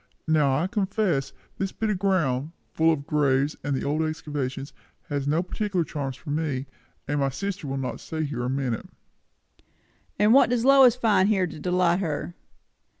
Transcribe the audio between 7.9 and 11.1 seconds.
stay here a minute." "And what does Lois